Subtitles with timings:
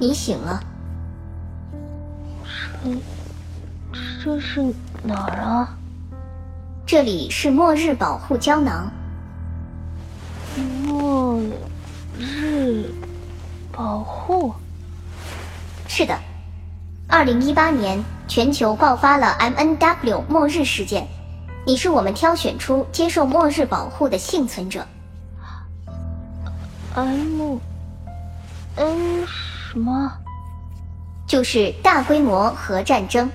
[0.00, 0.60] 你醒了。
[2.84, 2.90] 这
[4.22, 4.62] 这是
[5.02, 5.76] 哪儿啊？
[6.86, 8.90] 这里是末日保护胶囊。
[10.86, 11.40] 末
[12.18, 12.90] 日
[13.72, 14.54] 保护？
[15.88, 16.16] 是的，
[17.08, 21.06] 二零一八年全球爆发了 MNW 末日事件，
[21.66, 24.86] 你是我们挑选出接受末日保护的幸存者。
[26.94, 27.58] M
[28.76, 29.26] N
[29.78, 30.12] 什么？
[31.24, 33.30] 就是大规模核战争。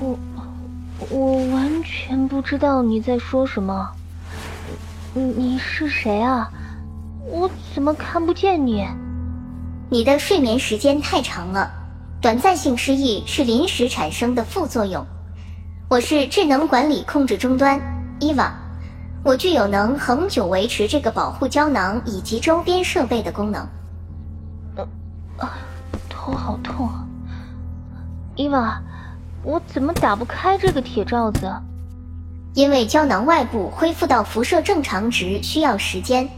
[0.00, 0.18] 我
[1.08, 3.88] 我完全不知道你在说什么。
[5.14, 6.50] 你你是谁啊？
[7.24, 8.84] 我怎么看不见你？
[9.88, 11.70] 你的睡眠时间太长了，
[12.20, 15.06] 短暂性失忆是临时产生的副作用。
[15.88, 17.80] 我是智能管理控制终端
[18.18, 18.52] 伊娃，
[19.22, 23.64] 我具有能恒久维持这个保护胶囊以及周边设备的功能。
[25.38, 25.58] 啊，
[26.08, 26.86] 头好痛！
[26.86, 27.04] 啊！
[28.34, 28.80] 伊娃，
[29.42, 31.52] 我怎么打不开这个铁罩子？
[32.54, 36.28] 因为胶囊外部恢复到辐射正常值需要时间。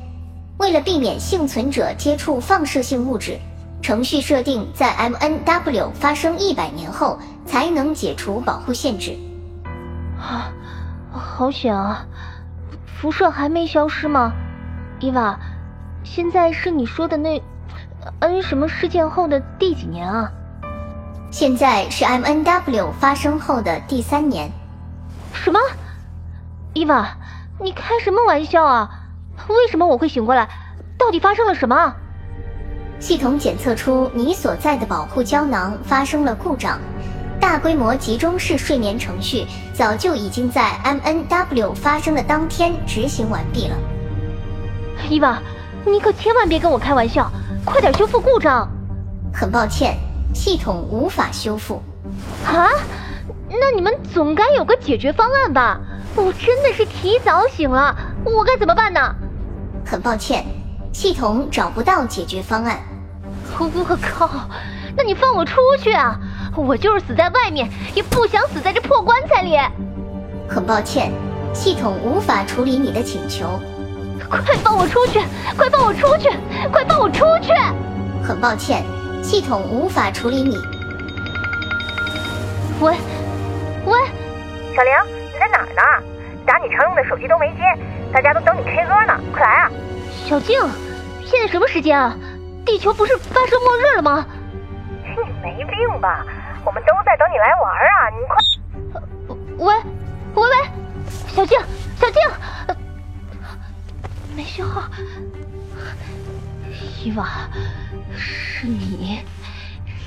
[0.59, 3.39] 为了避免幸存者接触放射性物质，
[3.81, 9.17] 程序设定在 MNW 发生一百年后才能解除保护限制。
[10.19, 10.51] 啊，
[11.13, 12.05] 好险啊！
[12.87, 14.33] 辐射还没消失吗？
[14.99, 15.39] 伊娃，
[16.03, 17.41] 现在是你说的那
[18.21, 20.31] N 什么事件后的第几年啊？
[21.31, 24.51] 现在是 MNW 发生后的第三年。
[25.33, 25.59] 什么？
[26.75, 27.17] 伊娃，
[27.61, 28.91] 你开什么玩笑啊？
[29.49, 30.49] 为什么我会醒过来？
[30.99, 31.95] 到底发生了什么？
[32.99, 36.79] 系统检测出你所在的保护胶囊发生了故障，
[37.41, 43.77] 大规模集中式睡眠程序早就已经在 MNW 发生的当天执行完毕了。
[45.09, 45.41] 伊娃，
[45.91, 47.31] 你可千万别跟我开玩笑，
[47.65, 48.69] 快点修复故障。
[49.33, 49.97] 很抱歉，
[50.35, 51.83] 系统无法修复。
[52.45, 52.69] 啊？
[53.51, 55.81] 那你们总该有个解决方案吧？
[56.15, 59.01] 我真的是提早醒了，我该怎么办呢？
[59.87, 60.45] 很抱歉，
[60.93, 62.79] 系统找不到解决方案。
[63.59, 64.29] 我靠！
[64.97, 66.19] 那你放我出去啊！
[66.57, 69.57] 我就是死在外面，也不想死在这破棺材里。
[70.49, 71.13] 很抱歉，
[71.55, 73.47] 系统无法处理你的请求。
[74.29, 75.21] 快放我出去！
[75.57, 76.31] 快放我出去！
[76.73, 77.53] 快放我出去！
[78.23, 78.85] 很抱歉，
[79.23, 80.57] 系统无法处理你。
[82.81, 82.95] 喂，
[83.85, 83.99] 喂，
[84.75, 84.93] 小玲，
[85.33, 86.05] 你在哪儿呢？
[86.47, 87.63] 打你常用的手机都没接，
[88.13, 89.71] 大家都等你 K 歌呢，快来啊！
[90.27, 90.59] 小静，
[91.25, 92.17] 现在什么时间啊？
[92.65, 94.27] 地球不是发生末日了吗？
[95.03, 96.25] 你没病吧？
[96.65, 98.09] 我们都在等你来玩啊！
[98.11, 98.37] 你快，
[99.59, 99.75] 喂，喂
[107.09, 107.27] 伊娃，
[108.15, 109.21] 是你，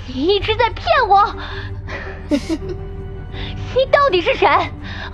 [0.06, 1.36] 你一直在骗我。
[2.30, 2.38] 你
[3.92, 4.48] 到底是谁？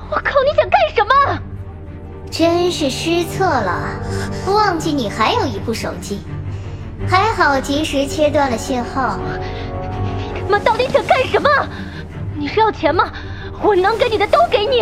[0.10, 0.34] 我靠！
[0.44, 1.40] 你想干什么？
[2.30, 4.02] 真是失策了，
[4.48, 6.20] 忘记你还有一部手机，
[7.08, 9.18] 还好及时切断了信号。
[10.34, 11.50] 你他妈到底想干什么？
[12.36, 13.10] 你是要钱吗？
[13.62, 14.82] 我能给你的都给你。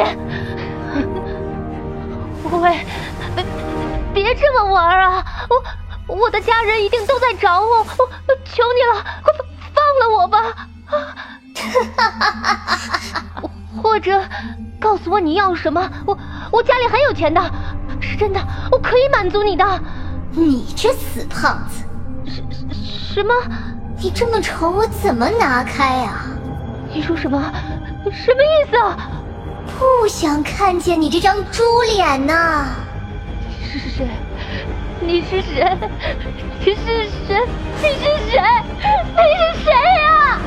[2.49, 2.79] 喂，
[4.11, 5.23] 别别这么玩啊！
[5.51, 5.63] 我
[6.07, 7.85] 我的家人一定都在找我，我
[8.45, 9.33] 求你了，快
[9.73, 10.37] 放了我吧！
[10.87, 10.99] 哈
[11.97, 12.97] 哈哈哈
[13.41, 13.51] 哈！
[13.81, 14.21] 或者。
[14.77, 15.89] 告诉我你要什么？
[16.05, 16.15] 我
[16.51, 17.41] 我家里很有钱的，
[17.99, 18.39] 是真的，
[18.71, 19.65] 我可以满足你的。
[20.31, 21.83] 你这死胖子，
[22.29, 22.43] 什
[23.15, 23.33] 什么？
[23.97, 26.25] 你这么丑，我怎么拿开啊？
[26.93, 27.51] 你说什么？
[28.11, 28.95] 什么意思啊？
[29.79, 31.63] 不想看见你这张猪
[31.95, 32.67] 脸呐！
[33.63, 34.07] 是是谁？
[35.05, 35.63] 你是谁？
[36.65, 36.81] 你是
[37.27, 37.37] 谁？
[37.79, 38.41] 你是谁？
[39.13, 40.41] 你是谁呀？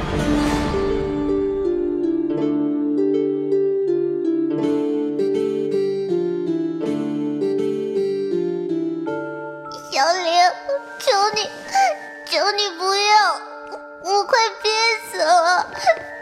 [9.92, 10.26] 小玲，
[10.98, 11.48] 求你，
[12.26, 13.40] 求你不要，
[14.02, 14.70] 我快憋
[15.08, 15.66] 死了！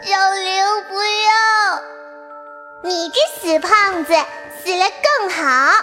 [0.03, 1.81] 小玲，不要！
[2.83, 4.13] 你这死胖子，
[4.63, 4.85] 死了
[5.19, 5.73] 更好。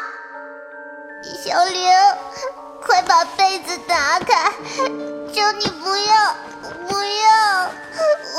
[1.43, 1.84] 小玲。
[3.07, 4.53] 把被子打开！
[5.33, 6.37] 求你不要，
[6.89, 7.71] 不要！
[8.37, 8.39] 我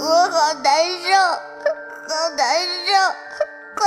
[0.00, 0.72] 我好难
[1.02, 1.08] 受，
[2.08, 2.92] 好难受！
[3.76, 3.80] 快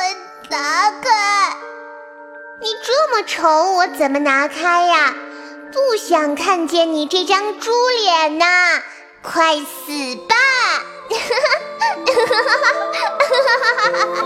[0.50, 1.58] 拿开！
[2.62, 5.14] 你这么丑，我怎么拿开呀？
[5.72, 8.82] 不想看见你这张猪脸呐！
[9.22, 10.36] 快死吧！
[11.08, 11.16] 哈
[12.26, 12.36] 哈
[13.62, 14.26] 哈哈哈！